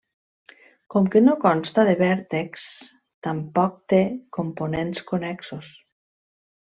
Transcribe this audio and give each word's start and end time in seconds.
Com 0.93 1.09
que 1.15 1.19
no 1.25 1.35
consta 1.43 1.83
de 1.89 1.93
vèrtexs, 1.99 2.65
tampoc 3.29 3.79
té 3.95 4.03
components 4.39 5.05
connexos. 5.13 5.71